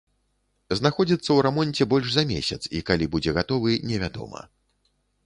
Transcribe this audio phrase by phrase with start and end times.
[0.79, 4.41] Знаходзіцца ў рамонце больш за месяц, і калі будзе гатовы, не вядома.